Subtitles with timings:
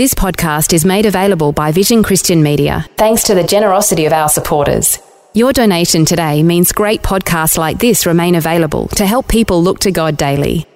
[0.00, 4.30] This podcast is made available by Vision Christian Media, thanks to the generosity of our
[4.30, 4.98] supporters.
[5.34, 9.90] Your donation today means great podcasts like this remain available to help people look to
[9.92, 10.66] God daily.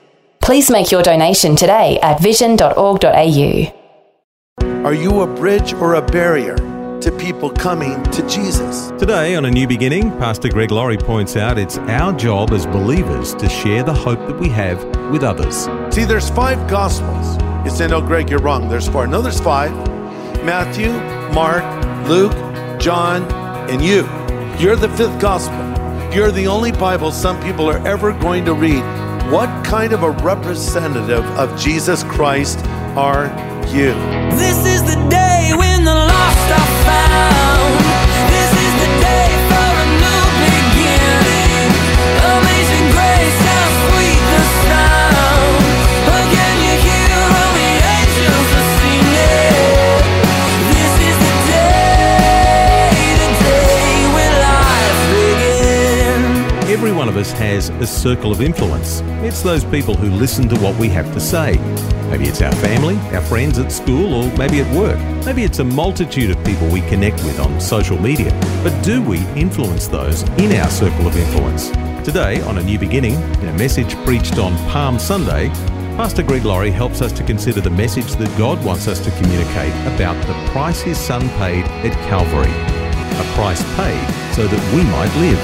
[0.43, 3.73] Please make your donation today at vision.org.au.
[4.85, 6.57] Are you a bridge or a barrier
[7.01, 8.91] to people coming to Jesus?
[8.99, 13.35] Today on A New Beginning, Pastor Greg Laurie points out it's our job as believers
[13.37, 15.67] to share the hope that we have with others.
[15.95, 17.39] See, there's five gospels.
[17.65, 18.69] You say, no, Greg, you're wrong.
[18.69, 19.07] There's four.
[19.07, 19.73] No, there's five
[20.45, 20.93] Matthew,
[21.35, 21.65] Mark,
[22.07, 22.33] Luke,
[22.79, 23.23] John,
[23.71, 24.07] and you.
[24.59, 25.57] You're the fifth gospel.
[26.15, 28.83] You're the only Bible some people are ever going to read.
[29.33, 32.59] What kind of a representative of Jesus Christ
[32.97, 33.27] are
[33.69, 33.95] you?
[34.37, 37.64] This is the day when the lost are found.
[57.95, 59.01] Circle of influence.
[59.23, 61.57] It's those people who listen to what we have to say.
[62.11, 64.99] Maybe it's our family, our friends at school, or maybe at work.
[65.25, 68.31] Maybe it's a multitude of people we connect with on social media.
[68.63, 71.71] But do we influence those in our circle of influence?
[72.05, 75.49] Today, on A New Beginning, in a message preached on Palm Sunday,
[75.97, 79.73] Pastor Greg Laurie helps us to consider the message that God wants us to communicate
[79.95, 82.51] about the price His Son paid at Calvary.
[82.51, 85.39] A price paid so that we might live.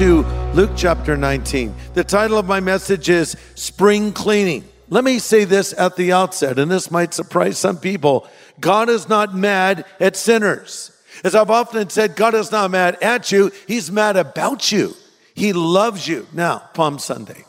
[0.00, 0.22] To
[0.54, 1.74] Luke chapter 19.
[1.92, 4.64] The title of my message is Spring Cleaning.
[4.88, 8.26] Let me say this at the outset, and this might surprise some people.
[8.60, 10.90] God is not mad at sinners.
[11.22, 14.96] As I've often said, God is not mad at you, He's mad about you.
[15.34, 16.26] He loves you.
[16.32, 17.44] Now, Palm Sunday.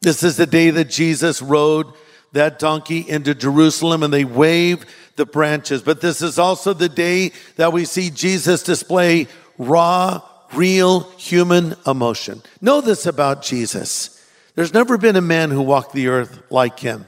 [0.00, 1.88] This is the day that Jesus rode
[2.32, 4.86] that donkey into Jerusalem and they wave
[5.16, 5.82] the branches.
[5.82, 10.22] But this is also the day that we see Jesus display raw,
[10.54, 12.42] real human emotion.
[12.60, 14.12] Know this about Jesus.
[14.54, 17.06] There's never been a man who walked the earth like him.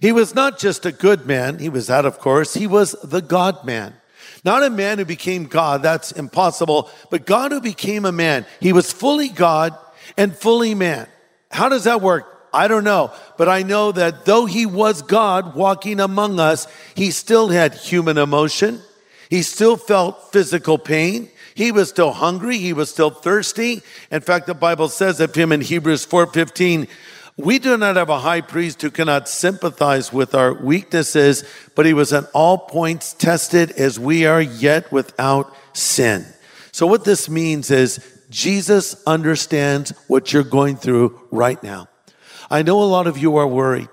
[0.00, 3.22] He was not just a good man, he was that, of course, he was the
[3.22, 3.94] God man.
[4.44, 8.44] Not a man who became God, that's impossible, but God who became a man.
[8.60, 9.78] He was fully God
[10.16, 11.06] and fully man.
[11.50, 12.28] How does that work?
[12.52, 17.10] I don't know, but I know that though he was God walking among us, he
[17.10, 18.82] still had human emotion.
[19.30, 21.30] He still felt physical pain.
[21.54, 22.58] He was still hungry.
[22.58, 23.82] He was still thirsty.
[24.10, 26.88] In fact, the Bible says of him in Hebrews 4:15,
[27.36, 31.94] we do not have a high priest who cannot sympathize with our weaknesses, but he
[31.94, 36.26] was at all points tested as we are yet without sin.
[36.72, 41.88] So what this means is Jesus understands what you're going through right now.
[42.50, 43.88] I know a lot of you are worried.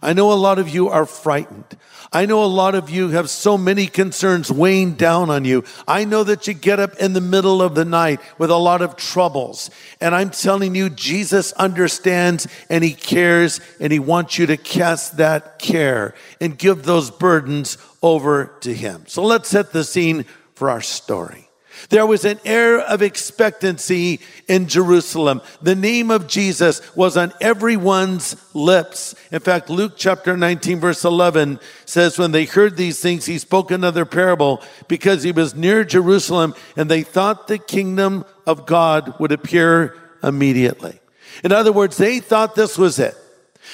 [0.00, 1.76] I know a lot of you are frightened.
[2.16, 5.64] I know a lot of you have so many concerns weighing down on you.
[5.86, 8.80] I know that you get up in the middle of the night with a lot
[8.80, 9.68] of troubles.
[10.00, 15.18] And I'm telling you, Jesus understands and he cares and he wants you to cast
[15.18, 19.04] that care and give those burdens over to him.
[19.06, 21.45] So let's set the scene for our story.
[21.88, 25.42] There was an air of expectancy in Jerusalem.
[25.62, 29.14] The name of Jesus was on everyone's lips.
[29.30, 33.70] In fact, Luke chapter 19, verse 11 says, When they heard these things, he spoke
[33.70, 39.32] another parable because he was near Jerusalem and they thought the kingdom of God would
[39.32, 41.00] appear immediately.
[41.44, 43.16] In other words, they thought this was it.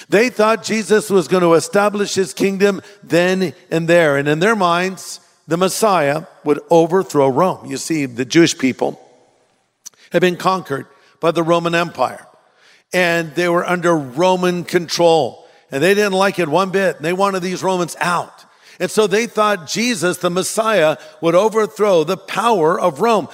[0.08, 4.16] They thought Jesus was going to establish his kingdom then and there.
[4.16, 7.66] And in their minds, the Messiah would overthrow Rome.
[7.66, 9.00] You see, the Jewish people
[10.10, 10.86] had been conquered
[11.21, 12.27] by the Roman Empire
[12.92, 17.00] and they were under Roman control and they didn't like it one bit.
[17.00, 18.44] They wanted these Romans out.
[18.78, 23.28] And so they thought Jesus, the Messiah, would overthrow the power of Rome.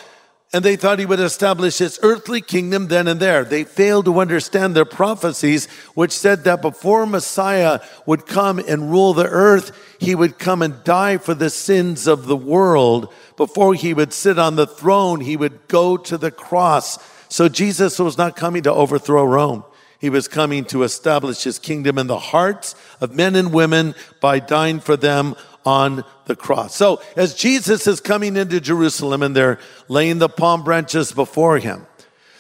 [0.50, 3.44] And they thought he would establish his earthly kingdom then and there.
[3.44, 9.12] They failed to understand their prophecies, which said that before Messiah would come and rule
[9.12, 13.12] the earth, he would come and die for the sins of the world.
[13.36, 16.98] Before he would sit on the throne, he would go to the cross.
[17.28, 19.64] So Jesus was not coming to overthrow Rome.
[20.00, 24.38] He was coming to establish his kingdom in the hearts of men and women by
[24.38, 25.34] dying for them
[25.68, 26.74] on the cross.
[26.74, 31.86] So as Jesus is coming into Jerusalem and they're laying the palm branches before him,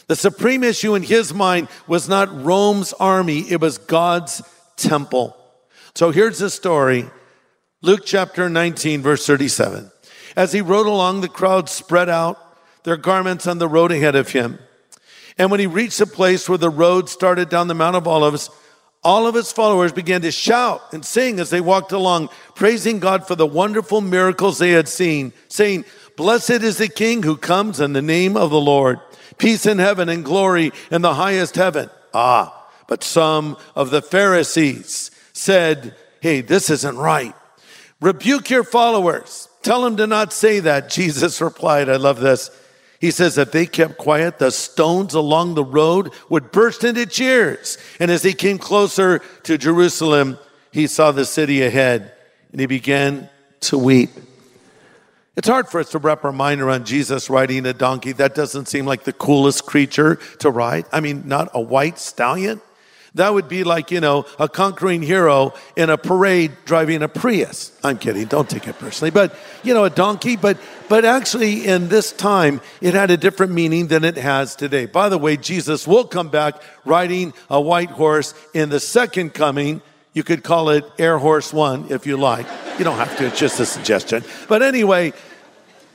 [0.06, 4.40] the supreme issue in his mind was not Rome's army, it was God's
[4.78, 5.36] temple.
[5.94, 7.10] So here's the story
[7.82, 9.92] Luke chapter 19, verse 37.
[10.34, 12.38] As he rode along, the crowd spread out
[12.84, 14.58] their garments on the road ahead of him.
[15.36, 18.48] And when he reached the place where the road started down the Mount of Olives,
[19.04, 23.26] all of his followers began to shout and sing as they walked along, praising God
[23.26, 25.84] for the wonderful miracles they had seen, saying,
[26.16, 29.00] Blessed is the King who comes in the name of the Lord.
[29.38, 31.90] Peace in heaven and glory in the highest heaven.
[32.12, 37.34] Ah, but some of the Pharisees said, Hey, this isn't right.
[38.00, 39.48] Rebuke your followers.
[39.62, 40.90] Tell them to not say that.
[40.90, 42.50] Jesus replied, I love this.
[43.00, 47.78] He says, if they kept quiet, the stones along the road would burst into cheers.
[48.00, 50.38] And as he came closer to Jerusalem,
[50.72, 52.12] he saw the city ahead
[52.50, 53.28] and he began
[53.60, 54.10] to weep.
[55.36, 58.10] It's hard for us to wrap our mind around Jesus riding a donkey.
[58.10, 60.86] That doesn't seem like the coolest creature to ride.
[60.90, 62.60] I mean, not a white stallion.
[63.14, 67.78] That would be like, you know, a conquering hero in a parade driving a Prius.
[67.82, 69.10] I'm kidding, don't take it personally.
[69.10, 70.58] But, you know, a donkey, but
[70.88, 74.86] but actually in this time it had a different meaning than it has today.
[74.86, 79.82] By the way, Jesus will come back riding a white horse in the second coming.
[80.12, 82.46] You could call it Air Horse 1 if you like.
[82.78, 84.24] You don't have to, it's just a suggestion.
[84.48, 85.12] But anyway,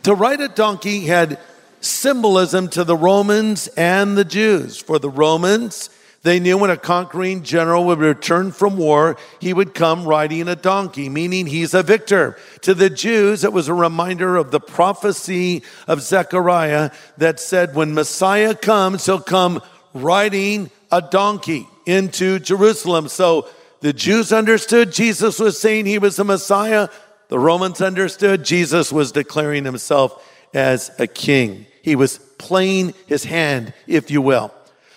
[0.04, 1.40] to ride a donkey had
[1.82, 4.78] symbolism to the Romans and the Jews.
[4.78, 5.90] For the Romans,
[6.24, 10.56] they knew when a conquering general would return from war, he would come riding a
[10.56, 12.38] donkey, meaning he's a victor.
[12.62, 17.94] To the Jews, it was a reminder of the prophecy of Zechariah that said, when
[17.94, 19.62] Messiah comes, he'll come
[19.94, 23.10] riding a donkey into Jerusalem.
[23.10, 23.50] So
[23.82, 26.88] the Jews understood Jesus was saying he was the Messiah.
[27.28, 31.66] The Romans understood Jesus was declaring himself as a king.
[31.82, 34.54] He was playing his hand, if you will.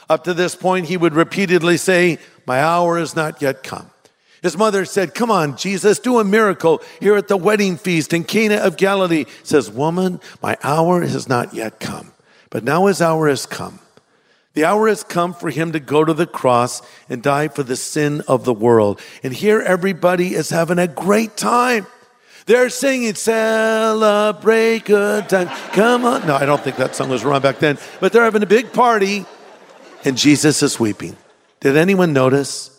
[0.08, 3.90] Up to this point, he would repeatedly say, My hour is not yet come.
[4.42, 8.24] His mother said, Come on, Jesus, do a miracle here at the wedding feast in
[8.24, 9.24] Cana of Galilee.
[9.24, 12.12] He says, Woman, my hour has not yet come,
[12.50, 13.80] but now his hour has come.
[14.54, 16.80] The hour has come for him to go to the cross
[17.10, 19.00] and die for the sin of the world.
[19.22, 21.86] And here everybody is having a great time.
[22.46, 25.48] They're singing, celebrate good time.
[25.72, 26.26] Come on.
[26.26, 28.72] No, I don't think that song was around back then, but they're having a big
[28.72, 29.26] party
[30.04, 31.16] and Jesus is weeping.
[31.60, 32.70] Did anyone notice?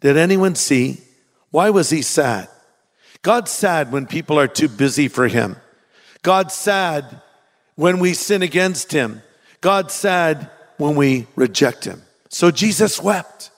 [0.00, 1.00] Did anyone see?
[1.50, 2.48] Why was he sad?
[3.22, 5.56] God's sad when people are too busy for him.
[6.22, 7.22] God's sad
[7.74, 9.22] when we sin against him.
[9.60, 12.02] God's sad when we reject him.
[12.28, 13.50] So Jesus wept.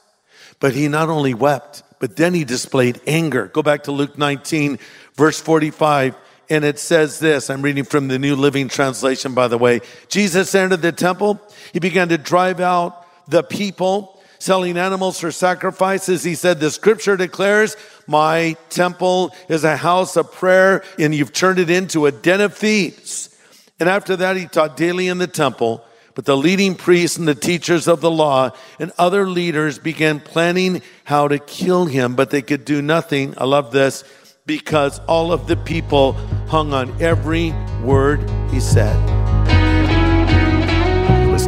[0.61, 3.47] But he not only wept, but then he displayed anger.
[3.47, 4.79] Go back to Luke 19,
[5.14, 6.17] verse 45,
[6.50, 7.50] and it says this.
[7.50, 9.81] I'm reading from the New Living Translation, by the way.
[10.09, 11.41] Jesus entered the temple.
[11.73, 16.23] He began to drive out the people selling animals for sacrifices.
[16.23, 17.77] He said, The scripture declares,
[18.07, 22.57] My temple is a house of prayer, and you've turned it into a den of
[22.57, 23.35] thieves.
[23.81, 25.85] And after that, he taught daily in the temple.
[26.15, 30.83] But the leading priests and the teachers of the law and other leaders began planning
[31.05, 33.35] how to kill him, but they could do nothing.
[33.39, 34.02] I love this
[34.45, 36.14] because all of the people
[36.49, 37.52] hung on every
[37.85, 39.18] word he said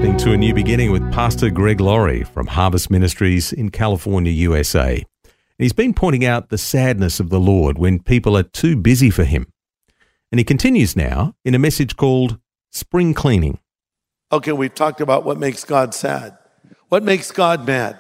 [0.01, 4.95] listening to A New Beginning with Pastor Greg Laurie from Harvest Ministries in California, USA.
[4.95, 9.11] And he's been pointing out the sadness of the Lord when people are too busy
[9.11, 9.53] for him.
[10.33, 12.39] And he continues now in a message called
[12.73, 13.59] Spring Cleaning.
[14.33, 16.39] Okay, we've talked about what makes God sad.
[16.89, 17.99] What makes God mad?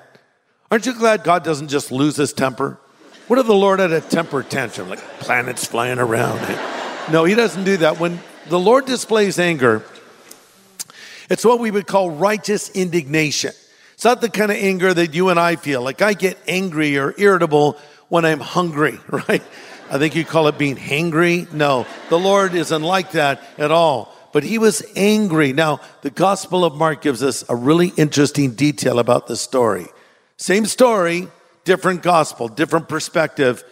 [0.71, 2.81] Aren't you glad God doesn't just lose his temper?
[3.27, 6.41] What if the Lord had a temper tantrum, like planets flying around?
[7.11, 7.99] No, he doesn't do that.
[7.99, 9.85] When the Lord displays anger,
[11.31, 13.53] it's what we would call righteous indignation.
[13.95, 15.81] It's not the kind of anger that you and I feel.
[15.83, 19.43] Like I get angry or irritable when I'm hungry, right?
[19.91, 21.51] I think you call it being hangry.
[21.53, 24.15] No, the Lord isn't like that at all.
[24.33, 25.53] But he was angry.
[25.53, 29.87] Now, the Gospel of Mark gives us a really interesting detail about the story.
[30.37, 31.29] Same story,
[31.65, 33.65] different gospel, different perspective.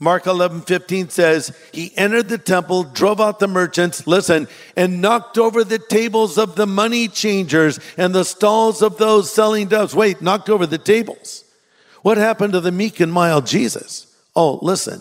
[0.00, 5.38] Mark 11, 15 says, He entered the temple, drove out the merchants, listen, and knocked
[5.38, 9.94] over the tables of the money changers and the stalls of those selling doves.
[9.94, 11.44] Wait, knocked over the tables.
[12.02, 14.12] What happened to the meek and mild Jesus?
[14.34, 15.00] Oh, listen,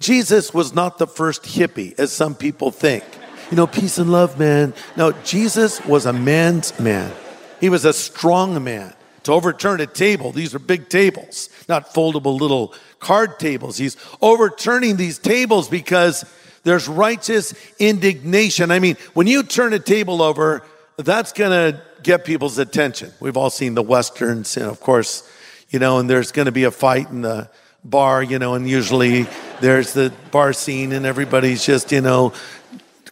[0.00, 3.04] Jesus was not the first hippie, as some people think.
[3.50, 4.74] You know, peace and love, man.
[4.96, 7.12] No, Jesus was a man's man.
[7.58, 8.92] He was a strong man
[9.26, 10.32] to overturn a table.
[10.32, 13.76] These are big tables, not foldable little card tables.
[13.76, 16.24] He's overturning these tables because
[16.64, 18.70] there's righteous indignation.
[18.70, 20.64] I mean, when you turn a table over,
[20.96, 23.12] that's going to get people's attention.
[23.20, 25.28] We've all seen the westerns, and of course,
[25.70, 27.50] you know, and there's going to be a fight in the
[27.84, 29.26] bar, you know, and usually
[29.60, 32.32] there's the bar scene and everybody's just, you know,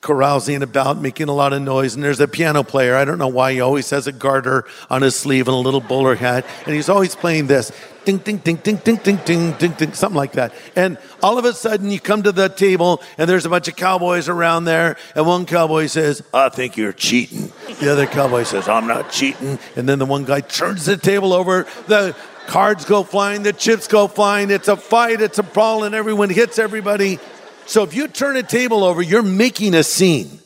[0.05, 1.95] carousing about, making a lot of noise.
[1.95, 2.95] And there's a piano player.
[2.95, 5.81] I don't know why he always has a garter on his sleeve and a little
[5.81, 6.45] bowler hat.
[6.67, 7.73] And he's always playing this
[8.05, 10.53] ding, ding, ding, ding, ding, ding, ding, ding, ding, something like that.
[10.77, 13.77] And all of a sudden you come to the table and there's a bunch of
[13.77, 14.99] cowboys around there.
[15.17, 17.51] And one cowboy says, I think you're cheating.
[17.81, 19.59] The other cowboy says, I'm not cheating.
[19.75, 21.67] And then the one guy turns the table over.
[21.87, 22.15] The
[22.47, 24.51] cards go flying, the chips go flying.
[24.51, 27.19] It's a fight, it's a brawl, and everyone hits everybody.
[27.67, 30.41] So if you turn a table over, you're making a scene.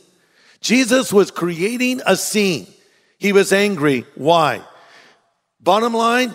[0.61, 2.67] Jesus was creating a scene.
[3.19, 4.05] He was angry.
[4.15, 4.63] Why?
[5.61, 6.35] Bottom line,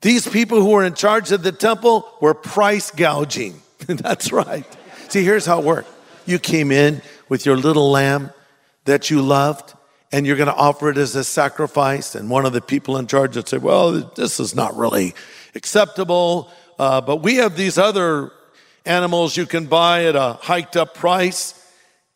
[0.00, 3.60] these people who were in charge of the temple were price gouging.
[3.86, 4.64] That's right.
[5.08, 5.90] See, here's how it worked.
[6.26, 8.30] You came in with your little lamb
[8.84, 9.74] that you loved,
[10.12, 12.14] and you're going to offer it as a sacrifice.
[12.14, 15.14] And one of the people in charge would say, Well, this is not really
[15.54, 18.30] acceptable, uh, but we have these other
[18.84, 21.60] animals you can buy at a hiked up price.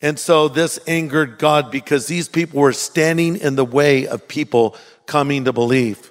[0.00, 4.76] And so this angered God because these people were standing in the way of people
[5.06, 6.10] coming to believe.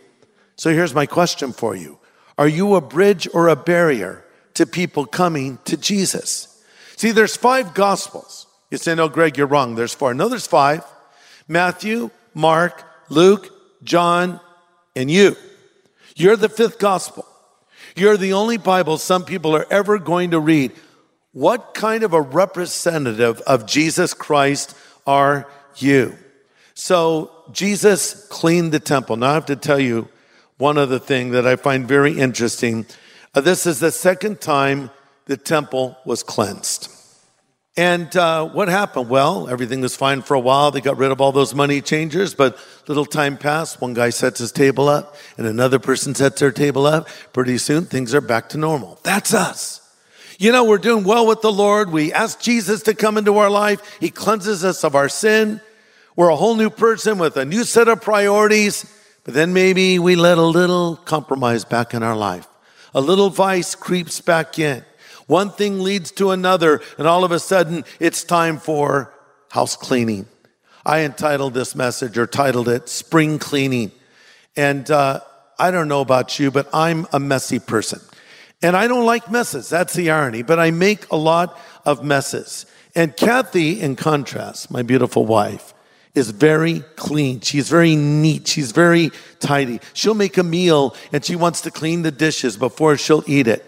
[0.55, 1.99] So here's my question for you
[2.37, 6.63] Are you a bridge or a barrier to people coming to Jesus?
[6.95, 8.47] See, there's five gospels.
[8.71, 9.75] You say, no, Greg, you're wrong.
[9.75, 10.13] There's four.
[10.13, 10.83] No, there's five
[11.47, 13.49] Matthew, Mark, Luke,
[13.83, 14.41] John,
[14.95, 15.35] and you.
[16.15, 17.26] You're the fifth gospel.
[17.98, 20.72] You're the only Bible some people are ever going to read.
[21.32, 24.77] What kind of a representative of Jesus Christ
[25.08, 26.16] are you?
[26.75, 29.16] So, Jesus cleaned the temple.
[29.16, 30.10] Now, I have to tell you
[30.58, 32.86] one other thing that I find very interesting.
[33.34, 34.92] Uh, this is the second time
[35.25, 36.92] the temple was cleansed.
[37.77, 39.07] And uh, what happened?
[39.07, 40.72] Well, everything was fine for a while.
[40.72, 42.57] They got rid of all those money changers, but
[42.88, 43.79] little time passed.
[43.79, 47.07] One guy sets his table up, and another person sets their table up.
[47.34, 49.00] Pretty soon, things are back to normal.
[49.03, 49.81] That's us.
[50.39, 51.91] You know, we're doing well with the Lord.
[51.91, 54.00] We ask Jesus to come into our life.
[54.00, 55.62] He cleanses us of our sin.
[56.15, 58.91] We're a whole new person with a new set of priorities.
[59.24, 62.48] But then maybe we let a little compromise back in our life.
[62.96, 64.84] A little vice creeps back in.
[65.27, 69.13] One thing leads to another, and all of a sudden it's time for
[69.51, 70.25] house cleaning.
[70.86, 73.91] I entitled this message or titled it Spring Cleaning.
[74.55, 75.19] And uh,
[75.60, 78.00] I don't know about you, but I'm a messy person.
[78.62, 79.69] And I don't like messes.
[79.69, 80.43] That's the irony.
[80.43, 82.65] But I make a lot of messes.
[82.96, 85.74] And Kathy, in contrast, my beautiful wife,
[86.15, 87.41] is very clean.
[87.41, 88.48] She's very neat.
[88.48, 89.79] She's very tidy.
[89.93, 93.63] She'll make a meal and she wants to clean the dishes before she'll eat it.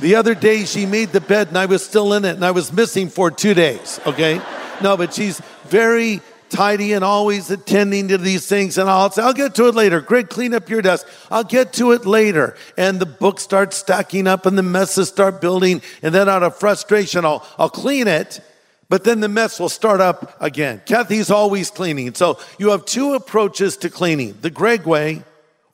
[0.00, 2.52] The other day she made the bed and I was still in it and I
[2.52, 4.40] was missing for two days, okay?
[4.80, 8.78] No, but she's very tidy and always attending to these things.
[8.78, 10.00] And I'll say, I'll get to it later.
[10.00, 11.06] Greg, clean up your desk.
[11.30, 12.56] I'll get to it later.
[12.76, 15.82] And the books start stacking up and the messes start building.
[16.02, 18.40] And then out of frustration, I'll, I'll clean it.
[18.88, 20.80] But then the mess will start up again.
[20.86, 22.14] Kathy's always cleaning.
[22.14, 25.24] So you have two approaches to cleaning the Greg way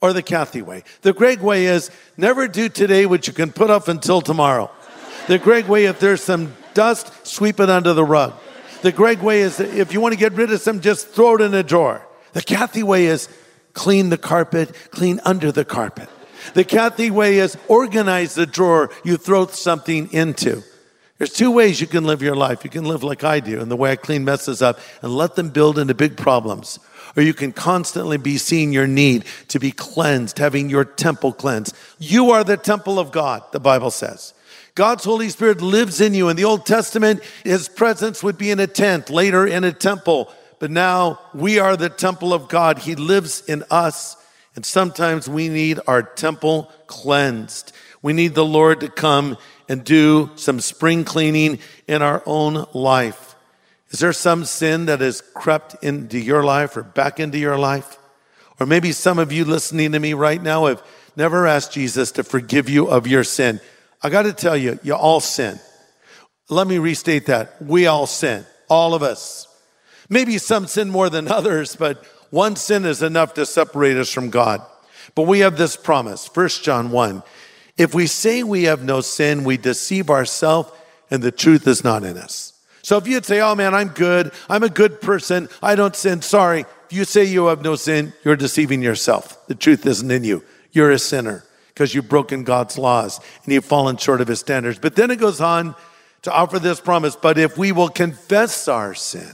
[0.01, 0.83] or the Kathy way.
[1.01, 4.71] The Greg way is never do today what you can put off until tomorrow.
[5.27, 8.33] The Greg way, if there's some dust, sweep it under the rug.
[8.81, 11.41] The Greg way is if you want to get rid of some, just throw it
[11.41, 12.05] in a drawer.
[12.33, 13.29] The Kathy way is
[13.73, 16.09] clean the carpet, clean under the carpet.
[16.53, 20.61] The Kathy way is organize the drawer you throw something into.
[21.17, 22.63] There's two ways you can live your life.
[22.63, 25.35] You can live like I do, and the way I clean messes up and let
[25.35, 26.77] them build into big problems
[27.15, 31.75] or you can constantly be seeing your need to be cleansed, having your temple cleansed.
[31.97, 34.33] You are the temple of God, the Bible says.
[34.75, 36.27] God's Holy Spirit lives in you.
[36.27, 40.31] In the Old Testament, his presence would be in a tent, later in a temple.
[40.59, 42.79] But now we are the temple of God.
[42.79, 44.17] He lives in us.
[44.53, 47.71] And sometimes we need our temple cleansed.
[48.01, 49.37] We need the Lord to come
[49.69, 53.24] and do some spring cleaning in our own life.
[53.95, 57.97] Is there some sin that has crept into your life or back into your life?
[58.59, 60.83] Or maybe some of you listening to me right now have
[61.15, 63.61] never asked Jesus to forgive you of your sin.
[64.03, 65.61] I got to tell you, you all sin.
[66.49, 67.61] Let me restate that.
[67.61, 69.47] We all sin, all of us.
[70.09, 74.29] Maybe some sin more than others, but one sin is enough to separate us from
[74.29, 74.61] God.
[75.15, 77.23] But we have this promise, 1 John 1.
[77.77, 80.69] If we say we have no sin, we deceive ourselves
[81.09, 82.54] and the truth is not in us.
[82.85, 86.21] So if you'd say, oh man, I'm good, I'm a good person, I don't sin,
[86.21, 86.65] sorry.
[86.85, 89.47] If you say you have no sin, you're deceiving yourself.
[89.47, 90.43] The truth isn't in you.
[90.71, 94.77] You're a sinner because you've broken God's laws and you've fallen short of his standards.
[94.77, 95.73] But then it goes on
[96.21, 99.31] to offer this promise, but if we will confess our sin,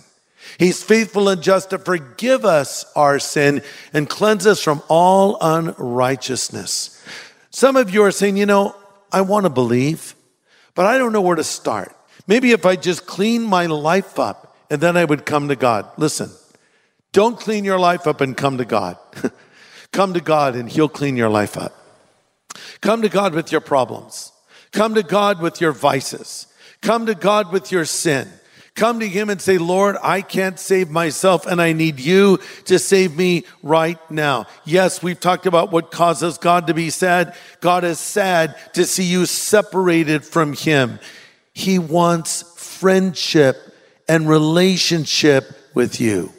[0.57, 7.03] He's faithful and just to forgive us our sin and cleanse us from all unrighteousness.
[7.49, 8.75] Some of you are saying, you know,
[9.11, 10.15] I want to believe,
[10.73, 11.95] but I don't know where to start.
[12.31, 15.91] Maybe if I just clean my life up and then I would come to God.
[15.97, 16.29] Listen,
[17.11, 18.97] don't clean your life up and come to God.
[19.91, 21.73] come to God and He'll clean your life up.
[22.79, 24.31] Come to God with your problems.
[24.71, 26.47] Come to God with your vices.
[26.81, 28.29] Come to God with your sin.
[28.75, 32.79] Come to Him and say, Lord, I can't save myself and I need you to
[32.79, 34.45] save me right now.
[34.63, 37.35] Yes, we've talked about what causes God to be sad.
[37.59, 40.97] God is sad to see you separated from Him.
[41.53, 43.57] He wants friendship
[44.07, 46.31] and relationship with you.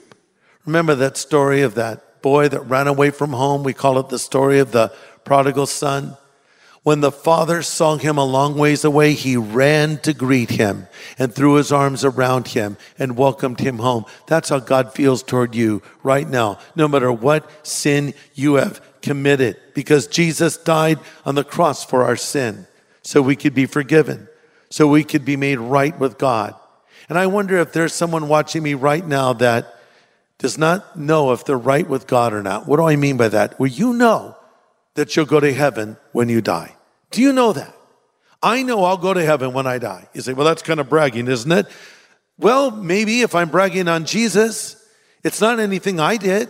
[0.65, 3.63] Remember that story of that boy that ran away from home?
[3.63, 4.93] We call it the story of the
[5.25, 6.17] prodigal son.
[6.85, 11.33] When the father saw him a long ways away, he ran to greet him and
[11.33, 14.05] threw his arms around him and welcomed him home.
[14.27, 19.59] That's how God feels toward you right now, no matter what sin you have committed,
[19.75, 22.67] because Jesus died on the cross for our sin
[23.03, 24.29] so we could be forgiven,
[24.73, 26.55] so we could be made right with God.
[27.11, 29.79] And I wonder if there's someone watching me right now that
[30.39, 32.67] does not know if they're right with God or not.
[32.67, 33.61] What do I mean by that?
[33.61, 34.35] Well, you know
[34.95, 36.75] that you'll go to heaven when you die.
[37.11, 37.77] Do you know that?
[38.43, 40.09] I know I'll go to heaven when I die.
[40.15, 41.67] You say, well, that's kind of bragging, isn't it?
[42.39, 44.83] Well, maybe if I'm bragging on Jesus,
[45.23, 46.49] it's not anything I did.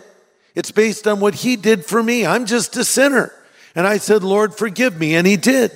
[0.54, 2.24] It's based on what he did for me.
[2.24, 3.32] I'm just a sinner.
[3.74, 5.16] And I said, Lord, forgive me.
[5.16, 5.72] And he did.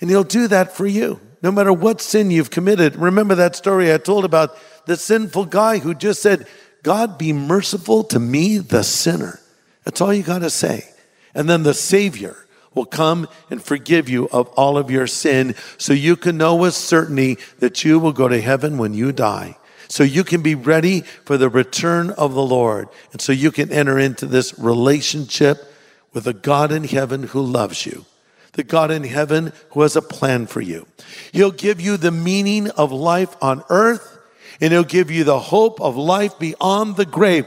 [0.00, 2.96] And he'll do that for you, no matter what sin you've committed.
[2.96, 4.56] Remember that story I told about
[4.86, 6.46] the sinful guy who just said,
[6.82, 9.40] God, be merciful to me, the sinner.
[9.84, 10.88] That's all you got to say.
[11.34, 12.36] And then the Savior
[12.74, 16.74] will come and forgive you of all of your sin so you can know with
[16.74, 19.56] certainty that you will go to heaven when you die.
[19.88, 22.88] So you can be ready for the return of the Lord.
[23.12, 25.70] And so you can enter into this relationship
[26.14, 28.06] with a God in heaven who loves you.
[28.52, 30.86] The God in heaven who has a plan for you.
[31.32, 34.18] He'll give you the meaning of life on earth
[34.60, 37.46] and he'll give you the hope of life beyond the grave.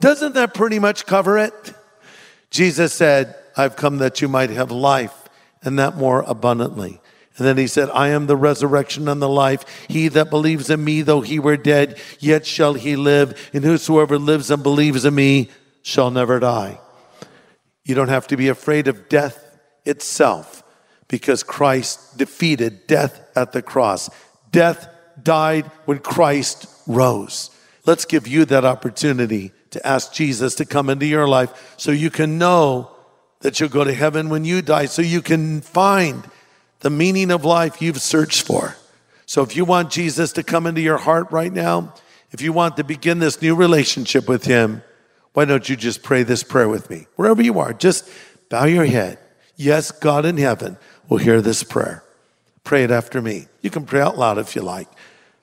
[0.00, 1.74] Doesn't that pretty much cover it?
[2.50, 5.28] Jesus said, I've come that you might have life
[5.62, 7.00] and that more abundantly.
[7.36, 9.64] And then he said, I am the resurrection and the life.
[9.88, 13.50] He that believes in me, though he were dead, yet shall he live.
[13.52, 15.50] And whosoever lives and believes in me
[15.82, 16.80] shall never die.
[17.84, 19.44] You don't have to be afraid of death
[19.88, 20.62] itself
[21.08, 24.10] because Christ defeated death at the cross.
[24.50, 24.88] Death
[25.22, 27.50] died when Christ rose.
[27.86, 32.10] Let's give you that opportunity to ask Jesus to come into your life so you
[32.10, 32.90] can know
[33.40, 36.28] that you'll go to heaven when you die, so you can find
[36.80, 38.76] the meaning of life you've searched for.
[39.26, 41.94] So if you want Jesus to come into your heart right now,
[42.30, 44.82] if you want to begin this new relationship with Him,
[45.34, 47.06] why don't you just pray this prayer with me?
[47.16, 48.08] Wherever you are, just
[48.48, 49.18] bow your head.
[49.58, 52.04] Yes, God in heaven will hear this prayer.
[52.62, 53.48] Pray it after me.
[53.60, 54.88] You can pray out loud if you like.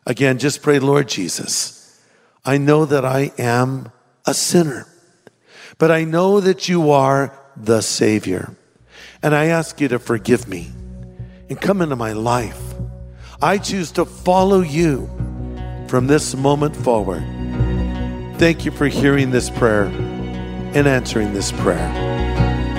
[0.06, 2.02] Again, just pray, Lord Jesus,
[2.46, 3.92] I know that I am
[4.26, 4.88] a sinner,
[5.78, 8.56] but I know that you are the Savior.
[9.22, 10.72] And I ask you to forgive me
[11.50, 12.62] and come into my life.
[13.42, 15.10] I choose to follow you
[15.90, 17.24] from this moment forward.
[18.38, 19.86] Thank you for hearing this prayer
[20.74, 22.15] and answering this prayer.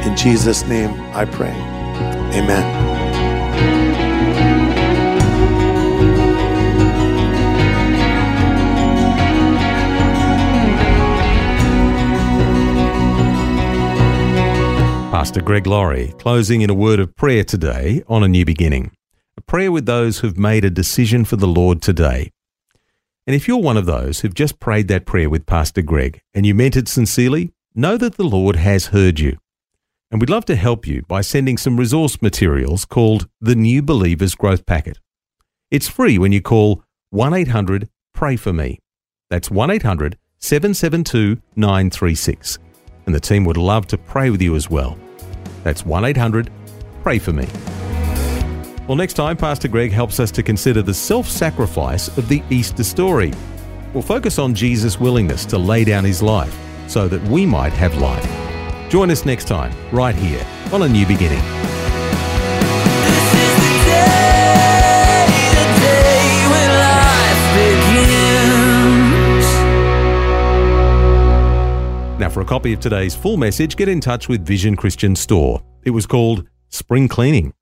[0.06, 1.50] In Jesus' name I pray.
[2.32, 2.62] Amen.
[15.10, 18.92] Pastor Greg Laurie, closing in a word of prayer today on a new beginning.
[19.36, 22.30] A prayer with those who've made a decision for the Lord today.
[23.26, 26.46] And if you're one of those who've just prayed that prayer with Pastor Greg and
[26.46, 29.38] you meant it sincerely, know that the Lord has heard you.
[30.10, 34.34] And we'd love to help you by sending some resource materials called the New Believers
[34.34, 34.98] Growth Packet.
[35.70, 38.78] It's free when you call 1 800 Pray For Me.
[39.30, 42.58] That's 1 800 772 936.
[43.06, 44.96] And the team would love to pray with you as well.
[45.64, 46.50] That's 1 800
[47.02, 47.48] Pray For Me.
[48.86, 52.84] Well, next time, Pastor Greg helps us to consider the self sacrifice of the Easter
[52.84, 53.32] story.
[53.92, 57.96] We'll focus on Jesus' willingness to lay down his life so that we might have
[57.98, 58.45] life.
[58.88, 61.42] Join us next time, right here on A New Beginning.
[72.18, 75.62] Now, for a copy of today's full message, get in touch with Vision Christian Store.
[75.84, 77.52] It was called Spring Cleaning.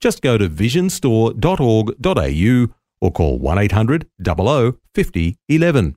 [0.00, 5.96] Just go to visionstore.org.au or call 1 800 00 50 11.